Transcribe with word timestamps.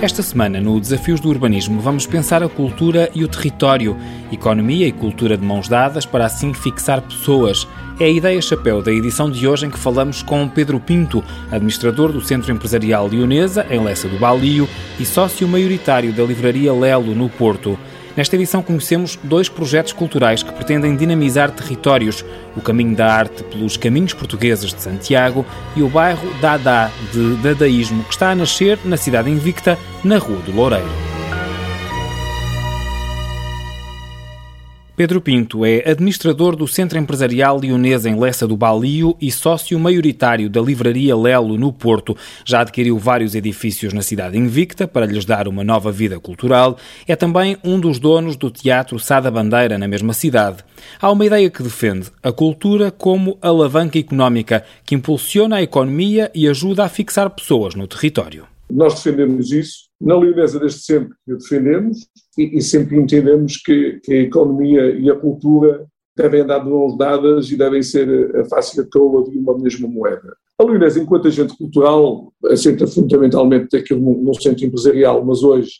Esta 0.00 0.22
semana, 0.22 0.60
no 0.60 0.78
Desafios 0.78 1.20
do 1.20 1.30
Urbanismo, 1.30 1.80
vamos 1.80 2.06
pensar 2.06 2.42
a 2.42 2.48
cultura 2.50 3.10
e 3.14 3.24
o 3.24 3.28
território, 3.28 3.96
economia 4.30 4.86
e 4.86 4.92
cultura 4.92 5.38
de 5.38 5.44
mãos 5.44 5.68
dadas 5.68 6.04
para 6.04 6.26
assim 6.26 6.52
fixar 6.52 7.00
pessoas. 7.00 7.66
É 7.98 8.04
a 8.04 8.10
ideia 8.10 8.42
chapéu 8.42 8.82
da 8.82 8.92
edição 8.92 9.30
de 9.30 9.48
hoje 9.48 9.64
em 9.64 9.70
que 9.70 9.78
falamos 9.78 10.22
com 10.22 10.46
Pedro 10.50 10.78
Pinto, 10.78 11.24
administrador 11.50 12.12
do 12.12 12.20
Centro 12.20 12.52
Empresarial 12.52 13.08
Leonesa, 13.08 13.66
em 13.70 13.82
Lessa 13.82 14.06
do 14.06 14.18
Balio, 14.18 14.68
e 15.00 15.06
sócio 15.06 15.48
maioritário 15.48 16.12
da 16.12 16.24
Livraria 16.24 16.74
Lelo, 16.74 17.14
no 17.14 17.30
Porto. 17.30 17.78
Nesta 18.16 18.34
edição 18.34 18.62
conhecemos 18.62 19.18
dois 19.22 19.48
projetos 19.48 19.92
culturais 19.92 20.42
que 20.42 20.52
pretendem 20.52 20.96
dinamizar 20.96 21.50
territórios: 21.50 22.24
o 22.56 22.62
Caminho 22.62 22.96
da 22.96 23.12
Arte 23.12 23.42
pelos 23.44 23.76
Caminhos 23.76 24.14
Portugueses 24.14 24.72
de 24.72 24.80
Santiago 24.80 25.44
e 25.76 25.82
o 25.82 25.88
bairro 25.88 26.32
Dada 26.40 26.90
de 27.12 27.36
Dadaísmo, 27.36 28.02
que 28.04 28.14
está 28.14 28.30
a 28.30 28.34
nascer 28.34 28.78
na 28.84 28.96
cidade 28.96 29.30
invicta, 29.30 29.78
na 30.02 30.16
Rua 30.16 30.38
do 30.38 30.52
Loureiro. 30.52 31.15
Pedro 34.96 35.20
Pinto 35.20 35.62
é 35.62 35.82
administrador 35.86 36.56
do 36.56 36.66
Centro 36.66 36.98
Empresarial 36.98 37.60
Leonesa 37.60 38.08
em 38.08 38.18
Lessa 38.18 38.48
do 38.48 38.56
Balio 38.56 39.14
e 39.20 39.30
sócio 39.30 39.78
maioritário 39.78 40.48
da 40.48 40.58
Livraria 40.58 41.14
Lelo 41.14 41.58
no 41.58 41.70
Porto. 41.70 42.16
Já 42.46 42.62
adquiriu 42.62 42.98
vários 42.98 43.34
edifícios 43.34 43.92
na 43.92 44.00
cidade 44.00 44.38
invicta 44.38 44.88
para 44.88 45.04
lhes 45.04 45.26
dar 45.26 45.48
uma 45.48 45.62
nova 45.62 45.92
vida 45.92 46.18
cultural. 46.18 46.78
É 47.06 47.14
também 47.14 47.58
um 47.62 47.78
dos 47.78 47.98
donos 47.98 48.36
do 48.36 48.50
Teatro 48.50 48.98
Sada 48.98 49.30
Bandeira 49.30 49.76
na 49.76 49.86
mesma 49.86 50.14
cidade. 50.14 50.64
Há 50.98 51.12
uma 51.12 51.26
ideia 51.26 51.50
que 51.50 51.62
defende 51.62 52.10
a 52.22 52.32
cultura 52.32 52.90
como 52.90 53.36
alavanca 53.42 53.98
económica 53.98 54.64
que 54.82 54.94
impulsiona 54.94 55.56
a 55.56 55.62
economia 55.62 56.30
e 56.34 56.48
ajuda 56.48 56.84
a 56.84 56.88
fixar 56.88 57.28
pessoas 57.28 57.74
no 57.74 57.86
território. 57.86 58.46
Nós 58.70 58.94
defendemos 58.94 59.52
isso 59.52 59.85
na 60.00 60.16
Leonesa, 60.16 60.58
desde 60.58 60.80
sempre, 60.80 61.16
que 61.24 61.34
defendemos 61.34 62.06
e, 62.36 62.58
e 62.58 62.62
sempre 62.62 62.96
entendemos 62.96 63.56
que, 63.56 64.00
que, 64.04 64.12
a 64.12 64.22
economia 64.22 64.90
e 64.90 65.10
a 65.10 65.16
cultura 65.16 65.86
devem 66.16 66.42
andar 66.42 66.60
de 66.60 66.70
mãos 66.70 66.96
dadas 66.96 67.50
e 67.50 67.56
devem 67.56 67.82
ser 67.82 68.34
a 68.36 68.44
face 68.46 68.76
da 68.76 68.88
coroa 68.88 69.28
de 69.30 69.38
uma 69.38 69.56
mesma 69.58 69.88
moeda. 69.88 70.36
A 70.58 70.64
Leonesa, 70.64 71.00
enquanto 71.00 71.28
agente 71.28 71.56
cultural, 71.56 72.32
assenta 72.46 72.86
fundamentalmente 72.86 73.76
aquilo 73.76 74.00
no 74.22 74.34
centro 74.34 74.64
empresarial, 74.64 75.24
mas 75.24 75.42
hoje 75.42 75.70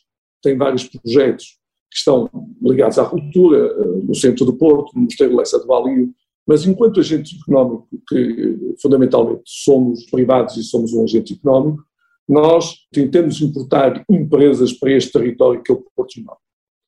tem 0.42 0.56
vários 0.56 0.84
projetos 0.84 1.58
que 1.90 1.98
estão 1.98 2.28
ligados 2.62 2.98
à 2.98 3.06
cultura, 3.06 3.58
eh, 3.58 4.00
no 4.04 4.14
centro 4.14 4.44
do 4.44 4.52
Porto, 4.54 4.92
no 4.94 5.02
Mosteiro 5.02 5.36
Lessa 5.36 5.58
de 5.58 5.66
Valio, 5.66 6.12
mas 6.46 6.66
enquanto 6.66 7.00
agente 7.00 7.36
económico, 7.40 7.88
que 8.08 8.76
fundamentalmente 8.80 9.42
somos 9.46 10.04
privados 10.10 10.56
e 10.56 10.62
somos 10.62 10.92
um 10.92 11.04
agente 11.04 11.34
económico, 11.34 11.82
nós 12.28 12.74
tentamos 12.92 13.40
importar 13.40 14.04
empresas 14.10 14.72
para 14.72 14.92
este 14.92 15.12
território 15.12 15.62
que 15.62 15.70
é 15.70 15.74
o 15.74 15.84
Porto. 15.94 16.14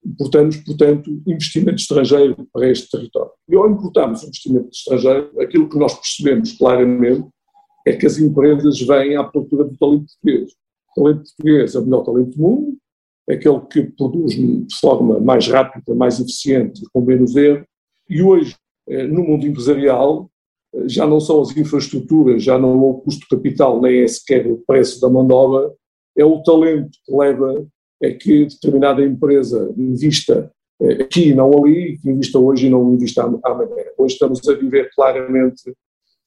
Importamos, 0.04 0.56
portanto, 0.58 1.22
investimento 1.26 1.76
estrangeiro 1.76 2.48
para 2.52 2.68
este 2.68 2.90
território. 2.90 3.32
E 3.48 3.56
ao 3.56 3.70
importarmos 3.70 4.22
investimento 4.22 4.70
estrangeiro, 4.72 5.40
aquilo 5.40 5.68
que 5.68 5.78
nós 5.78 5.94
percebemos 5.94 6.52
claramente 6.56 7.28
é 7.86 7.96
que 7.96 8.06
as 8.06 8.18
empresas 8.18 8.80
vêm 8.80 9.16
à 9.16 9.24
procura 9.24 9.64
do 9.64 9.76
talento 9.76 10.06
português. 10.06 10.52
O 10.96 11.02
talento 11.02 11.22
português 11.24 11.74
é 11.74 11.78
o 11.78 11.84
melhor 11.84 12.02
talento 12.04 12.36
do 12.36 12.42
mundo, 12.42 12.78
é 13.28 13.34
aquele 13.34 13.60
que 13.60 13.82
produz 13.82 14.34
de 14.34 14.80
forma 14.80 15.20
mais 15.20 15.46
rápida, 15.48 15.94
mais 15.94 16.18
eficiente, 16.18 16.82
com 16.92 17.00
menos 17.00 17.36
erro. 17.36 17.64
E 18.08 18.22
hoje, 18.22 18.56
eh, 18.88 19.06
no 19.06 19.22
mundo 19.22 19.46
empresarial, 19.46 20.30
já 20.86 21.06
não 21.06 21.20
são 21.20 21.40
as 21.40 21.56
infraestruturas, 21.56 22.42
já 22.42 22.58
não 22.58 22.72
é 22.72 22.76
o 22.76 22.94
custo 22.94 23.26
capital, 23.28 23.80
nem 23.80 24.02
é 24.02 24.08
sequer 24.08 24.46
o 24.46 24.62
preço 24.66 25.00
da 25.00 25.08
mão 25.08 25.74
é 26.16 26.24
o 26.24 26.42
talento 26.42 26.90
que 27.04 27.16
leva 27.16 27.66
a 28.02 28.10
que 28.10 28.46
determinada 28.46 29.02
empresa 29.02 29.72
invista 29.76 30.50
eh, 30.82 31.02
aqui 31.02 31.28
e 31.28 31.34
não 31.34 31.50
ali, 31.52 31.98
que 31.98 32.10
invista 32.10 32.38
hoje 32.38 32.66
e 32.66 32.70
não 32.70 32.92
invista 32.92 33.22
amanhã. 33.22 33.84
Hoje 33.96 34.14
estamos 34.14 34.46
a 34.48 34.54
viver 34.54 34.90
claramente 34.94 35.62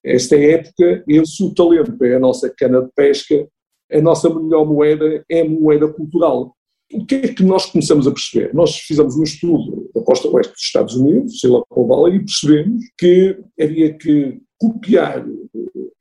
esta 0.03 0.35
época, 0.35 1.03
e 1.07 1.25
se 1.25 1.43
o 1.43 1.53
talento 1.53 2.03
é 2.03 2.15
a 2.15 2.19
nossa 2.19 2.49
cana 2.49 2.81
de 2.81 2.89
pesca, 2.95 3.47
a 3.91 4.01
nossa 4.01 4.29
melhor 4.33 4.65
moeda 4.65 5.23
é 5.29 5.41
a 5.41 5.49
moeda 5.49 5.87
cultural. 5.87 6.55
O 6.93 7.05
que 7.05 7.15
é 7.15 7.27
que 7.33 7.43
nós 7.43 7.65
começamos 7.67 8.07
a 8.07 8.11
perceber? 8.11 8.53
Nós 8.53 8.77
fizemos 8.77 9.15
um 9.15 9.23
estudo 9.23 9.89
da 9.93 10.01
costa 10.01 10.27
oeste 10.27 10.53
dos 10.53 10.61
Estados 10.61 10.95
Unidos, 10.95 11.39
Silicon 11.39 11.87
Valley, 11.87 12.15
e 12.17 12.25
percebemos 12.25 12.83
que 12.97 13.37
havia 13.59 13.93
que 13.93 14.39
copiar 14.57 15.25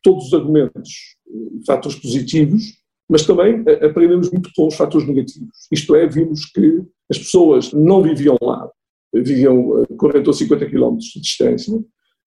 todos 0.02 0.26
os 0.26 0.34
argumentos, 0.34 1.16
fatores 1.66 1.98
positivos, 1.98 2.74
mas 3.08 3.26
também 3.26 3.64
aprendemos 3.82 4.30
muito 4.30 4.50
com 4.54 4.66
os 4.66 4.74
fatores 4.74 5.06
negativos. 5.06 5.66
Isto 5.72 5.94
é, 5.94 6.06
vimos 6.06 6.46
que 6.46 6.82
as 7.10 7.18
pessoas 7.18 7.72
não 7.72 8.02
viviam 8.02 8.36
lá, 8.40 8.70
viviam 9.12 9.82
a 9.82 9.96
40 9.96 10.30
ou 10.30 10.34
50 10.34 10.66
quilómetros 10.66 11.10
de 11.10 11.20
distância, 11.20 11.78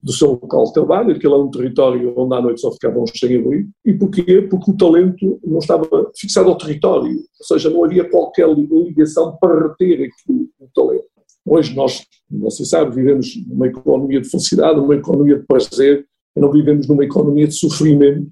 do 0.03 0.11
seu 0.11 0.31
local 0.31 0.65
de 0.65 0.73
trabalho, 0.73 1.15
aquele 1.15 1.33
é 1.33 1.37
um 1.37 1.49
território 1.49 2.13
onde 2.17 2.35
à 2.35 2.41
noite 2.41 2.59
só 2.59 2.69
ficavam 2.73 3.05
sem 3.07 3.37
ali. 3.37 3.69
E 3.85 3.93
porquê? 3.93 4.41
Porque 4.41 4.71
o 4.71 4.75
talento 4.75 5.39
não 5.45 5.59
estava 5.59 5.87
fixado 6.17 6.49
ao 6.49 6.57
território, 6.57 7.09
ou 7.09 7.45
seja, 7.45 7.69
não 7.69 7.85
havia 7.85 8.09
qualquer 8.09 8.49
ligação 8.49 9.37
para 9.39 9.69
reter 9.69 10.09
aquilo, 10.09 10.49
o 10.59 10.67
talento. 10.75 11.07
Hoje 11.45 11.73
nós, 11.73 12.05
se 12.49 12.65
sabe, 12.65 12.95
vivemos 12.95 13.33
numa 13.47 13.67
economia 13.67 14.19
de 14.19 14.29
felicidade, 14.29 14.77
numa 14.77 14.95
economia 14.95 15.39
de 15.39 15.45
prazer, 15.45 16.05
não 16.35 16.51
vivemos 16.51 16.85
numa 16.87 17.05
economia 17.05 17.47
de 17.47 17.53
sofrimento 17.53 18.29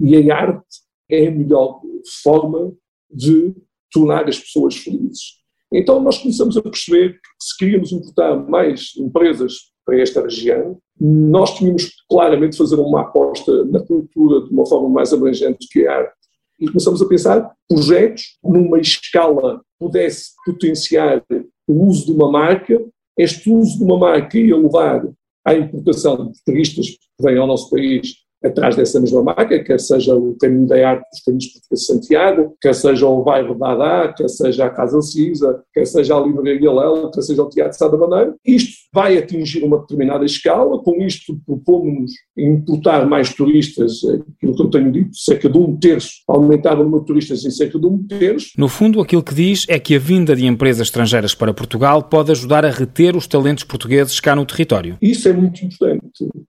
e 0.00 0.30
a 0.30 0.36
arte 0.36 0.64
é 1.08 1.28
a 1.28 1.30
melhor 1.30 1.80
forma 2.22 2.72
de 3.08 3.54
tornar 3.92 4.28
as 4.28 4.38
pessoas 4.38 4.76
felizes. 4.76 5.44
Então 5.72 6.00
nós 6.00 6.18
começamos 6.18 6.56
a 6.56 6.62
perceber 6.62 7.12
que 7.12 7.20
se 7.40 7.56
queríamos 7.56 7.92
importar 7.92 8.36
mais 8.48 8.92
empresas 8.96 9.73
para 9.84 10.00
esta 10.00 10.22
região, 10.22 10.78
nós 11.00 11.54
tínhamos 11.54 11.90
claramente 12.08 12.56
fazer 12.56 12.76
uma 12.76 13.02
aposta 13.02 13.64
na 13.66 13.80
cultura 13.80 14.46
de 14.46 14.52
uma 14.52 14.66
forma 14.66 14.88
mais 14.88 15.12
abrangente 15.12 15.66
que 15.70 15.86
a 15.86 15.96
arte. 15.96 16.14
E 16.60 16.66
começamos 16.66 17.02
a 17.02 17.08
pensar 17.08 17.52
projetos 17.68 18.38
numa 18.42 18.78
escala 18.78 19.60
pudesse 19.78 20.30
potenciar 20.44 21.22
o 21.66 21.86
uso 21.86 22.06
de 22.06 22.12
uma 22.12 22.30
marca, 22.30 22.80
este 23.18 23.50
uso 23.50 23.78
de 23.78 23.84
uma 23.84 23.98
marca 23.98 24.38
ia 24.38 24.56
levar 24.56 25.06
à 25.44 25.54
importação 25.54 26.30
de 26.30 26.38
turistas 26.44 26.86
que 26.88 26.98
vêm 27.22 27.38
ao 27.38 27.46
nosso 27.46 27.68
país 27.70 28.23
atrás 28.44 28.76
dessa 28.76 29.00
mesma 29.00 29.22
marca, 29.22 29.62
quer 29.62 29.80
seja 29.80 30.14
o 30.14 30.36
Caminho 30.38 30.66
da 30.66 30.88
Arte 30.88 31.08
dos 31.10 31.20
Caminhos 31.20 31.46
Portugueses 31.46 31.86
de 31.86 31.92
Santiago, 31.92 32.56
quer 32.60 32.74
seja 32.74 33.06
o 33.06 33.22
bairro 33.22 33.58
da 33.58 33.72
Adá, 33.72 34.12
quer 34.12 34.28
seja 34.28 34.66
a 34.66 34.70
Casa 34.70 35.00
Cisa, 35.00 35.62
quer 35.72 35.86
seja 35.86 36.16
a 36.16 36.20
Livraria 36.20 36.70
Lela, 36.70 37.10
quer 37.10 37.22
seja 37.22 37.42
o 37.42 37.48
Teatro 37.48 37.78
Sada 37.78 37.96
Bandeira. 37.96 38.34
Isto 38.44 38.74
vai 38.92 39.16
atingir 39.16 39.64
uma 39.64 39.78
determinada 39.78 40.24
escala, 40.24 40.78
com 40.78 41.02
isto 41.02 41.38
propomos 41.46 42.12
importar 42.36 43.06
mais 43.06 43.32
turistas, 43.32 43.98
aquilo 44.04 44.54
que 44.54 44.62
eu 44.62 44.70
tenho 44.70 44.92
dito, 44.92 45.16
cerca 45.16 45.48
de 45.48 45.58
um 45.58 45.76
terço, 45.76 46.10
aumentar 46.28 46.78
o 46.78 46.84
número 46.84 47.00
de 47.00 47.06
turistas 47.06 47.44
em 47.44 47.50
cerca 47.50 47.78
de 47.78 47.86
um 47.86 48.02
terço. 48.06 48.48
No 48.58 48.68
fundo, 48.68 49.00
aquilo 49.00 49.22
que 49.22 49.34
diz 49.34 49.66
é 49.68 49.78
que 49.78 49.96
a 49.96 49.98
vinda 49.98 50.36
de 50.36 50.46
empresas 50.46 50.86
estrangeiras 50.86 51.34
para 51.34 51.54
Portugal 51.54 52.02
pode 52.02 52.30
ajudar 52.30 52.64
a 52.64 52.70
reter 52.70 53.16
os 53.16 53.26
talentos 53.26 53.64
portugueses 53.64 54.20
cá 54.20 54.36
no 54.36 54.44
território. 54.44 54.96
Isso 55.00 55.28
é 55.28 55.32
muito 55.32 55.64
importante. 55.64 56.03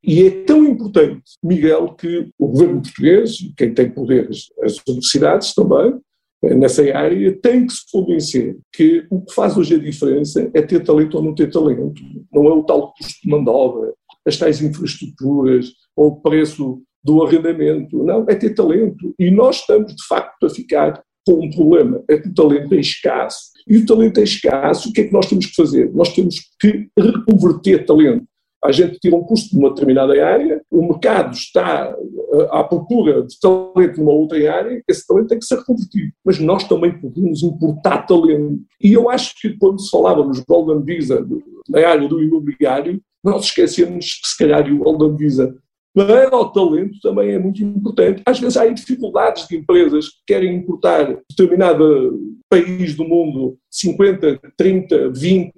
E 0.06 0.28
é 0.28 0.44
tão 0.44 0.64
importante, 0.64 1.24
Miguel, 1.44 1.96
que 1.96 2.30
o 2.38 2.48
governo 2.48 2.82
português, 2.82 3.38
quem 3.58 3.74
tem 3.74 3.90
poderes, 3.90 4.46
as 4.62 4.78
universidades 4.88 5.56
também, 5.56 6.00
eh, 6.44 6.54
nessa 6.54 6.84
área, 6.96 7.36
tem 7.42 7.66
que 7.66 7.74
se 7.74 7.92
convencer 7.92 8.56
que 8.72 9.08
o 9.10 9.22
que 9.22 9.34
faz 9.34 9.58
hoje 9.58 9.76
a 9.76 9.80
diferença 9.80 10.50
é 10.54 10.62
ter 10.62 10.84
talento 10.84 11.16
ou 11.18 11.24
não 11.24 11.34
ter 11.34 11.50
talento. 11.50 12.00
Não 12.32 12.46
é 12.46 12.54
o 12.54 12.64
tal 12.64 12.94
custo 12.94 13.20
de 13.24 13.30
mão 13.30 13.44
de 13.44 13.50
obra, 13.50 13.94
as 14.28 14.38
tais 14.38 14.62
infraestruturas 14.62 15.72
ou 15.96 16.08
o 16.10 16.22
preço 16.22 16.82
do 17.04 17.24
arrendamento. 17.24 18.04
Não, 18.04 18.26
é 18.30 18.36
ter 18.36 18.54
talento. 18.54 19.14
E 19.18 19.32
nós 19.32 19.58
estamos, 19.58 19.96
de 19.96 20.08
facto, 20.08 20.46
a 20.46 20.50
ficar 20.52 21.02
com 21.26 21.46
um 21.46 21.50
problema. 21.50 22.04
É 22.08 22.20
que 22.20 22.30
o 22.30 22.34
talento 22.34 22.76
é 22.76 22.80
escasso. 22.80 23.40
E 23.68 23.78
o 23.78 23.86
talento 23.88 24.20
é 24.20 24.24
escasso, 24.24 24.90
o 24.90 24.94
que 24.94 25.02
é 25.02 25.04
que 25.06 25.14
nós 25.14 25.28
temos 25.28 25.48
que 25.48 25.56
fazer? 25.56 25.92
Nós 25.96 26.14
temos 26.14 26.36
que 26.60 26.88
reconverter 26.96 27.86
talento 27.88 28.28
a 28.66 28.72
gente 28.72 29.00
tira 29.00 29.16
um 29.16 29.24
custo 29.24 29.52
de 29.52 29.58
uma 29.58 29.70
determinada 29.70 30.14
área, 30.26 30.62
o 30.72 30.82
mercado 30.82 31.34
está 31.34 31.96
eh, 32.34 32.48
à 32.52 32.64
procura 32.64 33.24
de 33.24 33.40
talento 33.40 34.00
numa 34.00 34.12
outra 34.12 34.38
área, 34.54 34.84
esse 34.88 35.06
talento 35.06 35.28
tem 35.28 35.40
que 35.40 35.46
ser 35.46 35.60
reconvertido. 35.60 36.12
Mas 36.24 36.40
nós 36.40 36.64
também 36.68 37.00
podemos 37.00 37.44
importar 37.44 38.06
talento. 38.06 38.60
E 38.82 38.94
eu 38.94 39.10
acho 39.10 39.40
que 39.40 39.58
quando 39.58 39.80
se 39.80 39.90
falava 39.90 40.24
nos 40.24 40.40
Golden 40.42 40.84
Visa, 40.84 41.26
na 41.70 41.88
área 41.88 42.08
do 42.08 42.22
imobiliário, 42.22 43.02
nós 43.24 43.46
esquecemos 43.46 44.20
que 44.22 44.28
se 44.28 44.38
calhar 44.38 44.72
o 44.72 44.78
Golden 44.78 45.16
Visa 45.16 45.56
para 45.96 46.36
o 46.36 46.50
talento 46.50 47.00
também 47.02 47.32
é 47.32 47.40
muito 47.40 47.64
importante. 47.64 48.22
Às 48.26 48.38
vezes 48.38 48.58
há 48.58 48.68
dificuldades 48.68 49.48
de 49.48 49.56
empresas 49.56 50.10
que 50.10 50.18
querem 50.28 50.58
importar 50.58 51.18
determinado 51.30 52.20
país 52.50 52.96
do 52.96 53.06
mundo 53.06 53.58
50, 53.72 54.42
30, 54.58 55.10
20 55.12 55.54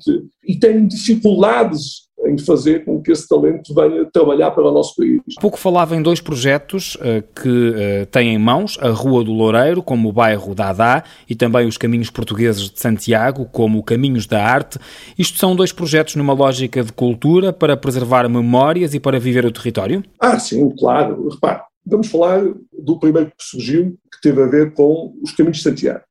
e 0.47 0.59
têm 0.59 0.85
dificuldades 0.85 2.06
em 2.25 2.37
fazer 2.37 2.83
com 2.83 3.01
que 3.01 3.11
esse 3.11 3.27
talento 3.27 3.73
venha 3.73 4.05
trabalhar 4.11 4.51
para 4.51 4.67
o 4.67 4.71
nosso 4.71 4.95
país. 4.95 5.21
Pouco 5.39 5.57
falava 5.57 5.95
em 5.95 6.01
dois 6.01 6.19
projetos 6.19 6.95
uh, 6.95 7.23
que 7.35 7.49
uh, 7.49 8.05
têm 8.07 8.33
em 8.33 8.37
mãos, 8.37 8.77
a 8.81 8.89
Rua 8.89 9.23
do 9.23 9.31
Loureiro, 9.31 9.83
como 9.83 10.09
o 10.09 10.13
bairro 10.13 10.55
da 10.55 10.69
Adá, 10.69 11.03
e 11.29 11.35
também 11.35 11.67
os 11.67 11.77
Caminhos 11.77 12.09
Portugueses 12.09 12.69
de 12.69 12.79
Santiago, 12.79 13.45
como 13.45 13.83
Caminhos 13.83 14.25
da 14.25 14.43
Arte. 14.43 14.79
Isto 15.17 15.37
são 15.37 15.55
dois 15.55 15.71
projetos 15.71 16.15
numa 16.15 16.33
lógica 16.33 16.83
de 16.83 16.91
cultura 16.91 17.53
para 17.53 17.77
preservar 17.77 18.27
memórias 18.27 18.93
e 18.93 18.99
para 18.99 19.19
viver 19.19 19.45
o 19.45 19.51
território? 19.51 20.03
Ah, 20.19 20.39
sim, 20.39 20.69
claro. 20.77 21.29
Repare, 21.29 21.61
vamos 21.85 22.07
falar 22.07 22.43
do 22.73 22.99
primeiro 22.99 23.27
que 23.27 23.43
surgiu, 23.43 23.97
que 24.11 24.21
teve 24.21 24.41
a 24.41 24.47
ver 24.47 24.73
com 24.73 25.13
os 25.21 25.31
Caminhos 25.33 25.57
de 25.57 25.63
Santiago. 25.63 26.01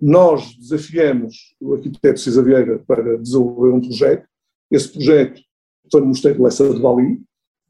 Nós 0.00 0.54
desafiamos 0.56 1.54
o 1.60 1.74
arquiteto 1.74 2.20
César 2.20 2.42
Vieira 2.42 2.80
para 2.86 3.16
desenvolver 3.18 3.72
um 3.72 3.80
projeto. 3.80 4.26
Esse 4.74 4.92
projeto 4.92 5.40
foi 5.90 6.00
no 6.00 6.08
Mosteiro 6.08 6.38
de 6.38 6.42
Lessa 6.42 6.74
de 6.74 6.80
Bali. 6.80 7.12
O 7.14 7.20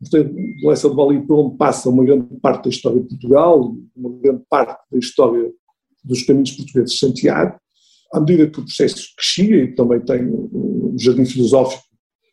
Mosteiro 0.00 0.34
de 0.34 0.66
Lessa 0.66 0.88
de 0.88 0.96
Bali, 0.96 1.26
por 1.26 1.38
onde 1.38 1.56
passa 1.58 1.90
uma 1.90 2.02
grande 2.02 2.34
parte 2.40 2.64
da 2.64 2.70
história 2.70 3.02
de 3.02 3.08
Portugal, 3.08 3.76
uma 3.94 4.10
grande 4.20 4.42
parte 4.48 4.82
da 4.90 4.98
história 4.98 5.52
dos 6.02 6.22
caminhos 6.22 6.52
portugueses 6.52 6.92
de 6.92 6.98
Santiago. 6.98 7.60
À 8.10 8.20
medida 8.20 8.48
que 8.48 8.58
o 8.58 8.64
processo 8.64 9.08
crescia, 9.18 9.64
e 9.64 9.74
também 9.74 10.00
tem 10.00 10.24
um 10.24 10.96
jardim 10.98 11.26
filosófico 11.26 11.82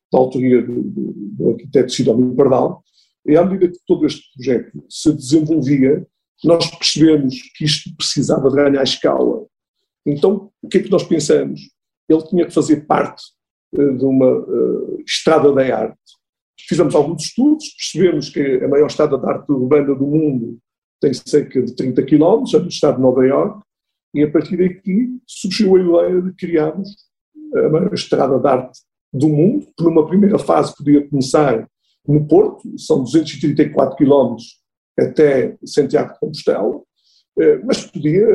da 0.10 0.20
autoria 0.20 0.62
do, 0.62 0.84
do, 0.84 1.50
arquiteto 1.50 1.92
Sidónio 1.92 2.34
Pardal, 2.34 2.82
e 3.26 3.36
à 3.36 3.46
medida 3.46 3.74
que 3.74 3.80
todo 3.86 4.06
este 4.06 4.24
projeto 4.34 4.86
se 4.90 5.12
desenvolvia, 5.12 6.08
nós 6.46 6.66
percebemos 6.78 7.36
que 7.58 7.66
isto 7.66 7.94
precisava 7.98 8.50
de 8.50 8.56
ganhar 8.56 8.84
escala. 8.84 9.46
Então, 10.06 10.50
o 10.62 10.68
que 10.70 10.78
é 10.78 10.84
que 10.84 10.90
nós 10.90 11.04
pensamos? 11.04 11.60
Ele 12.08 12.24
tinha 12.28 12.46
que 12.46 12.54
fazer 12.54 12.86
parte 12.88 13.22
de 13.74 14.06
uma 14.06 14.32
uh, 14.32 15.02
estrada 15.06 15.52
da 15.54 15.62
arte. 15.78 15.98
Fizemos 16.68 16.94
alguns 16.94 17.24
estudos, 17.24 17.70
percebemos 17.70 18.30
que 18.30 18.64
a 18.64 18.68
maior 18.68 18.88
estrada 18.88 19.18
de 19.18 19.26
arte 19.26 19.52
urbana 19.52 19.96
do 19.96 20.06
mundo 20.06 20.58
tem 21.02 21.14
cerca 21.14 21.62
de 21.62 21.76
30 21.76 22.04
km, 22.04 22.44
é 22.54 22.60
do 22.60 22.70
estado 22.70 22.98
de 22.98 23.02
Nova 23.02 23.26
Iorque, 23.26 23.64
e 24.14 24.24
a 24.24 24.32
partir 24.32 24.58
daqui 24.58 25.18
surgiu 25.26 25.76
a 25.76 26.06
ideia 26.06 26.22
de 26.22 26.34
criarmos 26.34 26.90
a 27.56 27.70
maior 27.70 27.94
estrada 27.94 28.40
de 28.40 28.48
arte 28.48 28.80
do 29.14 29.28
mundo, 29.28 29.68
que 29.78 29.84
numa 29.84 30.08
primeira 30.08 30.40
fase 30.40 30.76
podia 30.76 31.08
começar 31.08 31.68
no 32.08 32.26
Porto, 32.28 32.78
são 32.78 33.04
234 33.04 33.96
km 33.98 34.36
até 34.98 35.58
Santiago 35.66 36.14
de 36.14 36.20
Compostela, 36.20 36.82
eh, 37.40 37.62
mas 37.64 37.86
podia, 37.86 38.28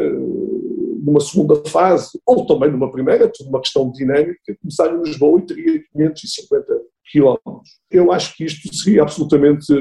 numa 1.07 1.21
segunda 1.21 1.55
fase, 1.69 2.19
ou 2.27 2.45
também 2.45 2.69
numa 2.69 2.91
primeira, 2.91 3.31
tudo 3.33 3.49
uma 3.49 3.61
questão 3.61 3.93
dinâmica, 3.93 4.57
começar 4.61 4.93
em 4.93 5.01
Lisboa 5.03 5.39
e 5.39 5.47
teria 5.47 5.83
550 5.93 6.67
km. 7.13 7.61
Eu 7.89 8.11
acho 8.11 8.37
que 8.37 8.45
isto 8.45 8.75
seria 8.75 9.03
absolutamente 9.03 9.73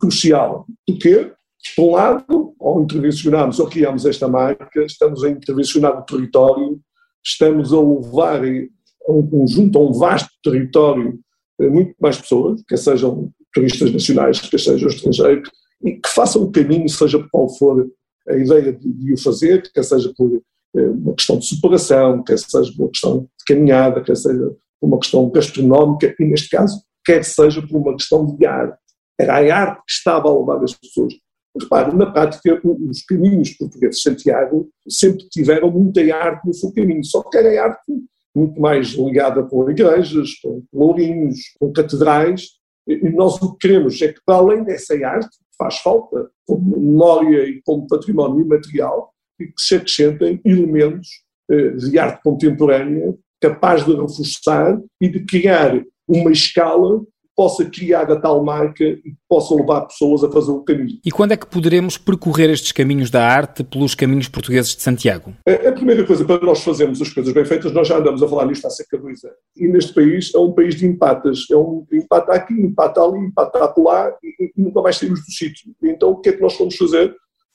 crucial. 0.00 0.66
Porquê? 0.86 1.30
Por 1.76 1.90
um 1.90 1.92
lado, 1.92 2.54
ao 2.58 2.80
intervencionarmos 2.80 3.60
ou 3.60 3.68
criarmos 3.68 4.06
esta 4.06 4.26
marca, 4.26 4.82
estamos 4.82 5.22
a 5.22 5.28
intervencionar 5.28 5.98
o 5.98 6.02
território, 6.06 6.80
estamos 7.22 7.74
a 7.74 7.78
levar 7.78 8.42
a 8.42 9.12
um 9.12 9.28
conjunto, 9.28 9.78
a 9.78 9.82
um 9.82 9.92
vasto 9.92 10.30
território, 10.42 11.20
eh, 11.60 11.68
muito 11.68 11.94
mais 12.00 12.18
pessoas, 12.18 12.62
quer 12.66 12.78
sejam 12.78 13.30
turistas 13.52 13.92
nacionais, 13.92 14.40
quer 14.40 14.58
sejam 14.58 14.88
estrangeiros, 14.88 15.50
e 15.84 15.92
que 15.92 16.08
façam 16.08 16.44
o 16.44 16.50
caminho, 16.50 16.88
seja 16.88 17.22
qual 17.30 17.50
for 17.50 17.86
a 18.26 18.34
ideia 18.34 18.72
de, 18.72 18.90
de 18.90 19.12
o 19.12 19.18
fazer, 19.18 19.70
quer 19.74 19.82
seja 19.82 20.10
por 20.16 20.40
uma 20.74 21.14
questão 21.14 21.38
de 21.38 21.46
superação, 21.46 22.22
quer 22.22 22.38
seja 22.38 22.72
uma 22.78 22.88
questão 22.88 23.20
de 23.20 23.44
caminhada, 23.46 24.02
quer 24.02 24.16
seja 24.16 24.56
uma 24.80 24.98
questão 24.98 25.28
gastronómica, 25.30 26.14
e 26.18 26.24
neste 26.24 26.48
caso, 26.48 26.82
quer 27.04 27.24
seja 27.24 27.60
por 27.66 27.76
uma 27.76 27.96
questão 27.96 28.24
de 28.26 28.46
arte. 28.46 28.78
Era 29.18 29.34
a 29.34 29.56
arte 29.56 29.82
que 29.86 29.92
estava 29.92 30.28
a 30.28 30.38
levar 30.38 30.62
as 30.62 30.74
pessoas. 30.74 31.14
Repare, 31.60 31.94
na 31.96 32.10
prática, 32.10 32.60
os 32.64 33.02
caminhos 33.02 33.50
portugueses 33.50 33.96
de 33.96 34.02
Santiago 34.02 34.68
sempre 34.88 35.28
tiveram 35.28 35.70
muita 35.70 36.00
arte 36.14 36.46
no 36.46 36.54
seu 36.54 36.72
caminho, 36.72 37.04
só 37.04 37.22
que 37.22 37.36
era 37.36 37.64
arte 37.64 37.92
muito 38.34 38.60
mais 38.60 38.88
ligada 38.90 39.42
com 39.42 39.68
igrejas, 39.68 40.34
com 40.40 40.62
lourinhos, 40.72 41.40
com 41.58 41.72
catedrais, 41.72 42.60
e 42.86 43.10
nós 43.10 43.40
o 43.42 43.52
que 43.52 43.68
queremos 43.68 44.00
é 44.00 44.12
que, 44.12 44.20
para 44.24 44.36
além 44.36 44.64
dessa 44.64 44.94
arte, 45.06 45.28
que 45.28 45.56
faz 45.58 45.78
falta 45.78 46.30
como 46.46 46.78
memória 46.78 47.44
e 47.48 47.60
como 47.62 47.86
património 47.86 48.44
imaterial, 48.44 49.09
que 49.46 49.60
se 49.60 49.76
acrescentem 49.76 50.40
elementos 50.44 51.08
eh, 51.50 51.70
de 51.70 51.98
arte 51.98 52.22
contemporânea 52.22 53.14
capaz 53.40 53.84
de 53.84 53.92
reforçar 53.92 54.78
e 55.00 55.08
de 55.08 55.24
criar 55.24 55.82
uma 56.06 56.30
escala 56.30 57.00
possa 57.40 57.64
criar 57.64 58.02
a 58.12 58.20
tal 58.20 58.44
marca 58.44 58.84
e 58.84 58.96
que 58.96 59.16
possa 59.26 59.54
levar 59.54 59.86
pessoas 59.86 60.22
a 60.22 60.30
fazer 60.30 60.50
o 60.50 60.62
caminho. 60.62 60.98
E 61.02 61.10
quando 61.10 61.32
é 61.32 61.38
que 61.38 61.46
poderemos 61.46 61.96
percorrer 61.96 62.50
estes 62.50 62.70
caminhos 62.70 63.08
da 63.08 63.26
arte 63.26 63.64
pelos 63.64 63.94
caminhos 63.94 64.28
portugueses 64.28 64.76
de 64.76 64.82
Santiago? 64.82 65.32
A, 65.48 65.72
primeira 65.72 66.06
coisa 66.06 66.22
para 66.22 66.44
nós 66.44 66.62
fazermos 66.62 67.00
as 67.00 67.08
coisas 67.08 67.32
bem 67.32 67.46
feitas, 67.46 67.72
nós 67.72 67.88
já 67.88 67.96
andamos 67.96 68.22
a 68.22 68.28
falar 68.28 68.44
nisto 68.44 68.66
há 68.66 68.70
cerca 68.70 68.98
de 68.98 69.04
dois 69.04 69.24
anos. 69.24 69.38
E 69.56 69.66
neste 69.68 69.94
país 69.94 70.34
é 70.34 70.38
um 70.38 70.52
país 70.52 70.74
de 70.74 70.84
empatas. 70.84 71.46
É 71.50 71.56
um 71.56 71.86
empata 71.90 72.32
aqui, 72.34 72.52
empata 72.52 73.00
ali, 73.00 73.18
empata 73.20 73.74
lá 73.78 74.12
e, 74.22 74.52
e 74.54 74.62
nunca 74.62 74.82
mais 74.82 74.96
saímos 74.96 75.20
do 75.20 75.32
sítio. 75.32 75.72
Então 75.82 76.10
o 76.10 76.20
que 76.20 76.28
é 76.28 76.32
que 76.32 76.42
nós 76.42 76.54
fomos 76.54 76.76
fazer? 76.76 77.14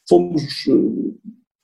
Fomos 0.09 0.41
uh, 0.67 1.15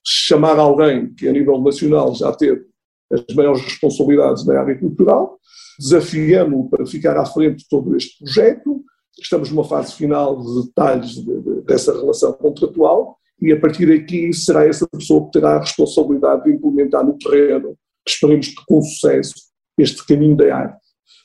chamar 0.05 0.57
alguém 0.59 1.13
que 1.13 1.27
a 1.27 1.31
nível 1.31 1.61
nacional 1.61 2.13
já 2.15 2.31
teve 2.31 2.65
as 3.11 3.35
maiores 3.35 3.61
responsabilidades 3.61 4.45
na 4.45 4.59
área 4.59 4.77
cultural 4.77 5.39
desafiamos-o 5.81 6.69
para 6.69 6.85
ficar 6.85 7.17
à 7.17 7.25
frente 7.25 7.63
de 7.63 7.67
todo 7.67 7.95
este 7.95 8.23
projeto. 8.23 8.83
Estamos 9.19 9.49
numa 9.49 9.63
fase 9.63 9.93
final 9.95 10.39
de 10.39 10.67
detalhes 10.67 11.15
de, 11.15 11.41
de, 11.41 11.61
dessa 11.61 11.91
relação 11.91 12.33
contratual 12.33 13.17
e 13.41 13.51
a 13.51 13.59
partir 13.59 13.87
daqui 13.87 14.31
será 14.31 14.65
essa 14.65 14.87
pessoa 14.87 15.25
que 15.25 15.31
terá 15.31 15.55
a 15.55 15.59
responsabilidade 15.59 16.43
de 16.43 16.51
implementar 16.51 17.03
no 17.03 17.17
terreno, 17.17 17.75
esperemos 18.07 18.49
que 18.49 18.65
com 18.67 18.81
sucesso, 18.81 19.33
este 19.77 20.05
caminho 20.05 20.37
da 20.37 20.55
arte. 20.55 20.79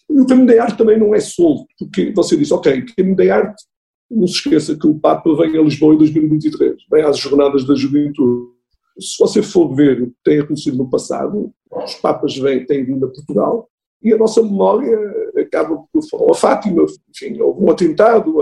E 0.08 0.20
o 0.20 0.26
caminho 0.26 0.46
da 0.46 0.62
arte 0.62 0.78
também 0.78 0.99
não 0.99 1.14
é 1.14 1.20
solto, 1.20 1.67
porque 1.78 2.12
você 2.12 2.37
diz, 2.37 2.50
ok, 2.50 2.87
caminho 2.96 3.17
da 3.17 3.37
arte, 3.37 3.62
não 4.11 4.26
se 4.26 4.34
esqueça 4.34 4.76
que 4.76 4.87
o 4.87 4.99
Papa 4.99 5.34
vem 5.37 5.58
a 5.58 5.62
Lisboa 5.62 5.94
em 5.94 5.99
2023, 5.99 6.75
vem 6.90 7.02
às 7.02 7.19
Jornadas 7.19 7.67
da 7.67 7.75
Juventude. 7.75 8.56
Se 8.98 9.16
você 9.19 9.43
for 9.43 9.75
ver 9.75 10.02
o 10.02 10.06
que 10.06 10.16
tem 10.25 10.40
acontecido 10.40 10.76
no 10.76 10.88
passado, 10.88 11.52
os 11.70 11.94
Papas 11.96 12.37
vêm, 12.37 12.64
têm 12.64 12.84
vindo 12.84 13.06
a 13.06 13.10
Portugal, 13.10 13.69
e 14.02 14.12
a 14.12 14.16
nossa 14.16 14.43
memória 14.43 14.98
acaba 15.37 15.84
por. 15.93 16.31
A 16.31 16.34
Fátima, 16.34 16.84
enfim, 17.10 17.40
houve 17.40 17.64
um 17.64 17.70
atentado, 17.70 18.37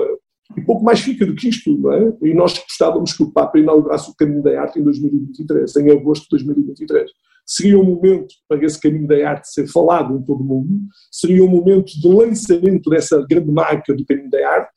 e 0.56 0.60
pouco 0.60 0.84
mais 0.84 1.00
fica 1.00 1.24
do 1.24 1.34
que 1.34 1.48
isto, 1.48 1.76
não 1.76 1.92
é? 1.92 2.12
E 2.22 2.34
nós 2.34 2.58
gostávamos 2.58 3.12
que 3.12 3.22
o 3.22 3.32
Papa 3.32 3.58
inaugurasse 3.58 4.10
o 4.10 4.14
Caminho 4.14 4.42
da 4.42 4.60
Arte 4.60 4.78
em 4.78 4.82
2023, 4.82 5.76
em 5.76 5.90
agosto 5.90 6.24
de 6.24 6.29
2023. 6.31 7.10
Seria 7.46 7.79
um 7.79 7.84
momento 7.84 8.34
para 8.48 8.64
esse 8.64 8.81
Caminho 8.81 9.06
da 9.06 9.29
Arte 9.29 9.52
ser 9.52 9.67
falado 9.67 10.17
em 10.17 10.22
todo 10.22 10.40
o 10.40 10.44
mundo, 10.44 10.69
seria 11.10 11.44
um 11.44 11.48
momento 11.48 11.93
de 11.98 12.08
lançamento 12.08 12.88
dessa 12.88 13.24
grande 13.29 13.50
marca 13.50 13.94
do 13.94 14.05
Caminho 14.05 14.31
da 14.31 14.48
Arte. 14.48 14.72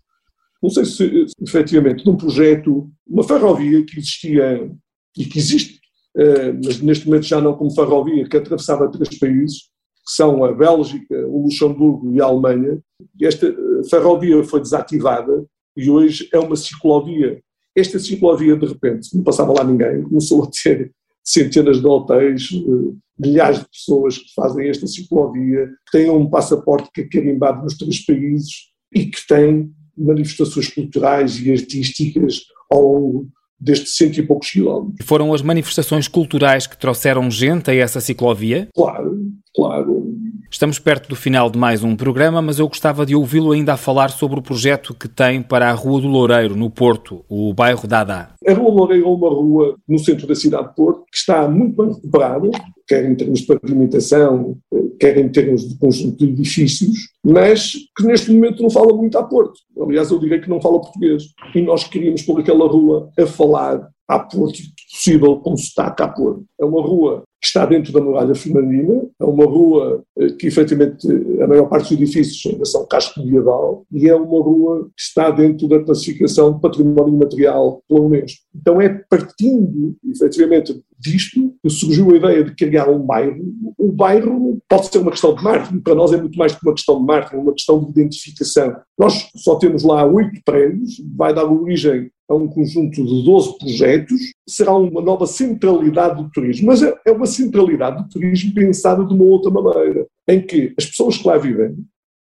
Não 0.61 0.69
sei 0.69 0.85
se, 0.85 1.25
efetivamente, 1.41 2.03
de 2.03 2.09
um 2.09 2.17
projeto, 2.17 2.89
uma 3.05 3.23
ferrovia 3.23 3.85
que 3.85 3.97
existia 3.99 4.71
e 5.17 5.25
que 5.25 5.39
existe, 5.39 5.79
eh, 6.15 6.51
mas 6.63 6.79
neste 6.81 7.05
momento 7.05 7.25
já 7.25 7.41
não 7.41 7.55
como 7.55 7.73
ferrovia, 7.73 8.27
que 8.27 8.37
atravessava 8.37 8.91
três 8.91 9.17
países, 9.17 9.63
que 10.05 10.13
são 10.13 10.43
a 10.45 10.53
Bélgica, 10.53 11.27
o 11.27 11.43
Luxemburgo 11.43 12.13
e 12.13 12.21
a 12.21 12.25
Alemanha. 12.25 12.79
Esta 13.21 13.47
eh, 13.47 13.53
ferrovia 13.89 14.43
foi 14.43 14.61
desativada 14.61 15.45
e 15.75 15.89
hoje 15.89 16.29
é 16.33 16.39
uma 16.39 16.55
ciclovia. 16.55 17.41
Esta 17.75 17.99
ciclovia, 17.99 18.55
de 18.55 18.65
repente, 18.65 19.15
não 19.15 19.23
passava 19.23 19.53
lá 19.53 19.63
ninguém, 19.63 20.03
começou 20.03 20.43
a 20.43 20.49
ter 20.49 20.91
centenas 21.23 21.81
de 21.81 21.87
hotéis, 21.87 22.49
eh, 22.53 22.93
milhares 23.19 23.59
de 23.59 23.67
pessoas 23.69 24.17
que 24.17 24.33
fazem 24.35 24.69
esta 24.69 24.87
ciclovia, 24.87 25.67
que 25.85 25.97
têm 25.97 26.09
um 26.09 26.29
passaporte 26.29 26.89
que 26.93 27.01
é 27.01 27.07
carimbado 27.07 27.63
nos 27.63 27.77
três 27.77 28.05
países 28.05 28.71
e 28.95 29.05
que 29.05 29.27
têm 29.27 29.71
manifestações 29.97 30.69
culturais 30.69 31.39
e 31.39 31.51
artísticas 31.51 32.43
ao 32.71 32.81
longo 32.81 33.27
destes 33.59 33.97
cento 33.97 34.17
e 34.19 34.23
poucos 34.23 34.51
quilómetros. 34.51 35.05
Foram 35.05 35.33
as 35.33 35.41
manifestações 35.41 36.07
culturais 36.07 36.67
que 36.67 36.77
trouxeram 36.77 37.29
gente 37.29 37.71
a 37.71 37.75
essa 37.75 37.99
ciclovia? 37.99 38.67
Claro, 38.75 39.17
claro. 39.55 40.13
Estamos 40.49 40.79
perto 40.79 41.09
do 41.09 41.15
final 41.15 41.49
de 41.49 41.57
mais 41.57 41.83
um 41.83 41.93
programa, 41.93 42.41
mas 42.41 42.57
eu 42.57 42.67
gostava 42.69 43.05
de 43.05 43.13
ouvi-lo 43.13 43.51
ainda 43.51 43.73
a 43.73 43.77
falar 43.77 44.09
sobre 44.09 44.39
o 44.39 44.41
projeto 44.41 44.93
que 44.93 45.07
tem 45.07 45.41
para 45.41 45.69
a 45.69 45.73
Rua 45.73 45.99
do 45.99 46.07
Loureiro, 46.07 46.55
no 46.55 46.69
Porto, 46.69 47.23
o 47.27 47.53
bairro 47.53 47.85
Dada. 47.85 48.29
A 48.47 48.53
Rua 48.53 48.71
Loureiro 48.71 49.05
é 49.05 49.09
uma 49.09 49.29
rua 49.29 49.75
no 49.87 49.99
centro 49.99 50.25
da 50.25 50.33
cidade 50.33 50.69
de 50.69 50.75
Porto 50.75 51.03
que 51.11 51.17
está 51.17 51.49
muito 51.49 51.75
bem 51.75 51.93
recuperada, 51.93 52.49
quer 52.87 53.05
em 53.05 53.13
termos 53.13 53.41
de 53.41 53.47
pavimentação, 53.47 54.57
quer 54.97 55.17
em 55.17 55.29
termos 55.29 55.67
de 55.67 55.77
conjunto 55.77 56.17
de 56.17 56.31
edifícios, 56.31 57.09
mas 57.23 57.73
que 57.95 58.05
neste 58.05 58.31
momento 58.31 58.63
não 58.63 58.69
fala 58.69 58.95
muito 58.95 59.17
a 59.17 59.23
Porto. 59.23 59.59
Aliás, 59.81 60.09
eu 60.09 60.17
diria 60.17 60.39
que 60.39 60.49
não 60.49 60.61
fala 60.61 60.79
português. 60.79 61.23
E 61.53 61.61
nós 61.61 61.83
queríamos 61.83 62.21
pôr 62.21 62.39
aquela 62.39 62.67
rua 62.67 63.09
a 63.19 63.27
falar 63.27 63.85
a 64.07 64.19
Porto 64.19 64.59
possível 64.89 65.35
com 65.37 65.57
sotaque 65.57 66.01
a 66.01 66.07
Porto. 66.07 66.45
É 66.59 66.63
uma 66.63 66.81
rua 66.81 67.23
que 67.47 67.57
está 67.57 67.65
dentro 67.65 67.93
da 67.93 68.01
muralha 68.01 68.35
feminina, 68.35 69.07
é 69.19 69.23
uma 69.23 69.45
rua 69.45 70.03
eh, 70.17 70.27
que 70.31 70.47
efetivamente 70.47 71.07
a 71.41 71.47
maior 71.47 71.67
parte 71.69 71.95
dos 71.95 72.01
edifícios 72.01 72.53
ainda 72.53 72.65
são 72.65 72.85
casco 72.85 73.21
medieval 73.21 73.85
e 73.91 74.09
é 74.09 74.15
uma 74.15 74.43
rua 74.43 74.89
que 74.95 75.01
está 75.01 75.31
dentro 75.31 75.67
da 75.67 75.81
classificação 75.81 76.53
de 76.53 76.61
património 76.61 77.17
material 77.17 77.81
pela 77.87 78.01
Unesco. 78.01 78.41
Então 78.53 78.81
é 78.81 78.89
partindo 79.09 79.95
efetivamente 80.05 80.77
disto 80.99 81.53
surgiu 81.69 82.11
a 82.11 82.17
ideia 82.17 82.43
de 82.43 82.55
criar 82.55 82.89
um 82.89 82.99
bairro. 82.99 83.43
O 83.77 83.91
bairro 83.91 84.59
pode 84.67 84.87
ser 84.87 84.97
uma 84.97 85.11
questão 85.11 85.33
de 85.33 85.43
marketing, 85.43 85.79
para 85.79 85.95
nós 85.95 86.11
é 86.11 86.17
muito 86.17 86.37
mais 86.37 86.53
que 86.53 86.65
uma 86.65 86.73
questão 86.73 86.99
de 86.99 87.05
marketing, 87.05 87.41
uma 87.41 87.53
questão 87.53 87.79
de 87.79 87.89
identificação. 87.91 88.75
Nós 88.97 89.29
só 89.35 89.55
temos 89.55 89.83
lá 89.83 90.05
oito 90.05 90.41
prédios, 90.43 91.01
vai 91.15 91.33
dar 91.33 91.45
origem 91.45 92.09
a 92.29 92.35
um 92.35 92.47
conjunto 92.47 93.05
de 93.05 93.23
12 93.23 93.57
projetos, 93.57 94.19
será 94.47 94.75
uma 94.75 95.01
nova 95.01 95.25
centralidade 95.25 96.21
do 96.21 96.29
turismo, 96.29 96.67
mas 96.67 96.83
é, 96.83 96.93
é 97.05 97.11
uma 97.11 97.25
centralidade 97.25 98.03
do 98.03 98.09
turismo 98.09 98.53
pensada 98.53 99.05
de 99.05 99.13
uma 99.13 99.23
outra 99.23 99.49
maneira, 99.49 100.05
em 100.27 100.41
que 100.41 100.73
as 100.77 100.85
pessoas 100.85 101.17
que 101.17 101.27
lá 101.27 101.37
vivem, 101.37 101.75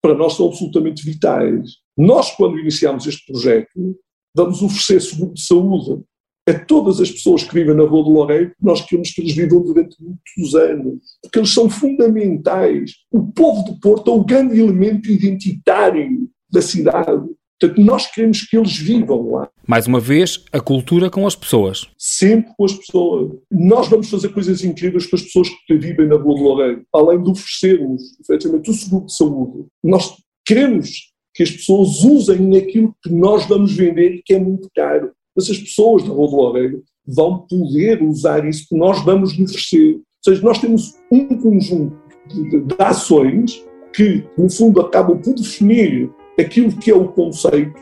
para 0.02 0.14
nós 0.14 0.35
são 0.35 0.47
absolutamente 0.47 1.04
vitais. 1.04 1.76
Nós, 1.97 2.35
quando 2.35 2.59
iniciamos 2.59 3.07
este 3.07 3.30
projeto, 3.30 3.99
vamos 4.35 4.62
oferecer 4.62 5.00
seguro 5.02 5.35
de 5.35 5.42
saúde 5.42 6.02
a 6.49 6.59
todas 6.59 7.00
as 7.00 7.11
pessoas 7.11 7.45
que 7.45 7.54
vivem 7.54 7.75
na 7.75 7.85
Rua 7.85 8.02
do 8.02 8.11
Loureiro, 8.11 8.52
nós 8.61 8.80
queremos 8.85 9.11
que 9.11 9.21
eles 9.21 9.35
vivam 9.35 9.62
durante 9.62 9.97
muitos 10.02 10.54
anos, 10.54 11.00
porque 11.23 11.38
eles 11.38 11.52
são 11.52 11.69
fundamentais. 11.69 12.92
O 13.11 13.30
povo 13.30 13.62
do 13.62 13.78
Porto 13.78 14.11
é 14.11 14.14
o 14.14 14.25
grande 14.25 14.59
elemento 14.59 15.11
identitário 15.11 16.28
da 16.50 16.62
cidade. 16.62 17.25
Portanto, 17.60 17.82
nós 17.82 18.06
queremos 18.06 18.40
que 18.42 18.56
eles 18.56 18.76
vivam 18.78 19.32
lá. 19.32 19.50
Mais 19.66 19.86
uma 19.86 20.00
vez, 20.00 20.42
a 20.50 20.60
cultura 20.60 21.10
com 21.10 21.26
as 21.26 21.36
pessoas. 21.36 21.86
Sempre 21.98 22.52
com 22.56 22.64
as 22.64 22.72
pessoas. 22.72 23.32
Nós 23.50 23.86
vamos 23.86 24.08
fazer 24.08 24.30
coisas 24.30 24.64
incríveis 24.64 25.06
com 25.06 25.16
as 25.16 25.22
pessoas 25.22 25.48
que 25.66 25.76
vivem 25.76 26.08
na 26.08 26.16
Rua 26.16 26.34
do 26.36 26.42
Loureiro. 26.42 26.86
Além 26.92 27.22
de 27.22 27.30
oferecermos, 27.30 28.18
efetivamente, 28.18 28.70
o 28.70 28.74
seguro 28.74 29.04
de 29.04 29.14
saúde, 29.14 29.66
nós 29.84 30.16
queremos 30.46 30.90
que 31.34 31.42
as 31.42 31.50
pessoas 31.50 32.02
usem 32.02 32.40
naquilo 32.40 32.96
que 33.02 33.12
nós 33.12 33.46
vamos 33.46 33.72
vender, 33.76 34.22
que 34.24 34.34
é 34.34 34.38
muito 34.40 34.68
caro. 34.74 35.12
Mas 35.36 35.50
as 35.50 35.58
pessoas 35.58 36.02
da 36.02 36.08
Rua 36.08 36.28
do 36.28 36.36
Loureiro 36.36 36.82
vão 37.06 37.46
poder 37.46 38.02
usar 38.02 38.48
isso 38.48 38.66
que 38.68 38.74
nós 38.74 39.04
vamos 39.04 39.34
lhe 39.34 39.44
oferecer. 39.44 39.96
Ou 39.96 40.02
seja, 40.24 40.42
nós 40.42 40.58
temos 40.58 40.94
um 41.12 41.26
conjunto 41.36 41.94
de, 42.26 42.60
de 42.60 42.74
ações 42.78 43.62
que, 43.94 44.24
no 44.38 44.48
fundo, 44.50 44.80
acabam 44.80 45.20
por 45.20 45.34
definir 45.34 46.10
aquilo 46.40 46.73
que 46.73 46.90
é 46.90 46.94
o 46.94 47.09
conceito 47.09 47.78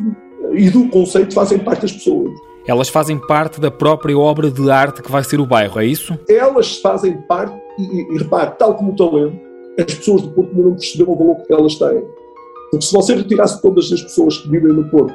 e 0.52 0.70
do 0.70 0.88
conceito 0.88 1.34
fazem 1.34 1.58
parte 1.58 1.82
das 1.82 1.92
pessoas. 1.92 2.32
Elas 2.66 2.88
fazem 2.88 3.18
parte 3.18 3.60
da 3.60 3.70
própria 3.70 4.16
obra 4.18 4.50
de 4.50 4.70
arte 4.70 5.02
que 5.02 5.10
vai 5.10 5.24
ser 5.24 5.40
o 5.40 5.46
bairro, 5.46 5.80
é 5.80 5.86
isso? 5.86 6.18
Elas 6.28 6.76
fazem 6.78 7.16
parte, 7.22 7.58
e, 7.78 8.14
e 8.14 8.18
repare, 8.18 8.52
tal 8.58 8.74
como 8.74 8.92
o 8.92 8.96
talento, 8.96 9.38
as 9.78 9.94
pessoas 9.94 10.22
do 10.22 10.30
Porto 10.30 10.54
não 10.54 10.72
perceberam 10.72 11.12
o 11.12 11.16
valor 11.16 11.36
que 11.46 11.52
elas 11.52 11.76
têm. 11.76 12.04
Porque 12.70 12.84
se 12.84 12.92
você 12.92 13.14
retirasse 13.14 13.62
todas 13.62 13.90
as 13.90 14.02
pessoas 14.02 14.36
que 14.38 14.50
vivem 14.50 14.72
no 14.72 14.84
Porto 14.90 15.14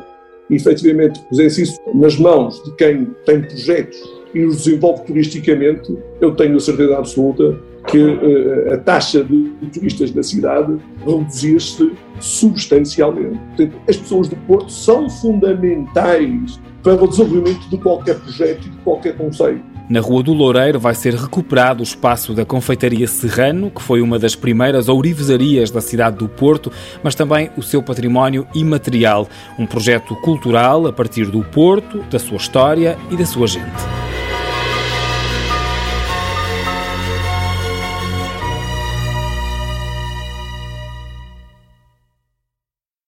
e 0.49 0.55
efetivamente 0.55 1.19
pusesse 1.29 1.61
isso 1.63 1.79
nas 1.93 2.17
mãos 2.17 2.63
de 2.63 2.75
quem 2.75 3.05
tem 3.25 3.41
projetos 3.41 3.97
e 4.33 4.43
os 4.43 4.63
desenvolve 4.63 5.03
turisticamente, 5.03 5.95
eu 6.19 6.33
tenho 6.35 6.55
a 6.55 6.59
certeza 6.59 6.97
absoluta 6.97 7.59
que 7.87 7.99
uh, 7.99 8.73
a 8.73 8.77
taxa 8.77 9.23
de 9.23 9.51
turistas 9.73 10.11
da 10.11 10.23
cidade 10.23 10.77
reduzia-se 11.05 11.91
substancialmente. 12.19 13.39
Portanto, 13.55 13.75
as 13.89 13.97
pessoas 13.97 14.29
do 14.29 14.35
Porto 14.47 14.71
são 14.71 15.09
fundamentais 15.09 16.59
para 16.81 17.01
o 17.01 17.07
desenvolvimento 17.07 17.69
de 17.69 17.77
qualquer 17.77 18.19
projeto 18.19 18.67
e 18.67 18.69
de 18.69 18.77
qualquer 18.77 19.17
conceito. 19.17 19.73
Na 19.89 19.99
Rua 19.99 20.23
do 20.23 20.33
Loureiro 20.33 20.79
vai 20.79 20.95
ser 20.95 21.13
recuperado 21.13 21.81
o 21.81 21.83
espaço 21.83 22.33
da 22.33 22.45
Confeitaria 22.45 23.05
Serrano, 23.05 23.69
que 23.69 23.81
foi 23.81 24.01
uma 24.01 24.17
das 24.17 24.33
primeiras 24.33 24.87
ourivesarias 24.87 25.69
da 25.69 25.81
cidade 25.81 26.17
do 26.17 26.29
Porto, 26.29 26.71
mas 27.03 27.15
também 27.15 27.49
o 27.57 27.61
seu 27.61 27.83
património 27.83 28.47
imaterial. 28.55 29.27
Um 29.59 29.65
projeto 29.65 30.15
cultural 30.17 30.87
a 30.87 30.93
partir 30.93 31.25
do 31.25 31.43
Porto, 31.43 31.99
da 32.09 32.17
sua 32.17 32.37
história 32.37 32.97
e 33.11 33.17
da 33.17 33.25
sua 33.25 33.45
gente. 33.45 34.12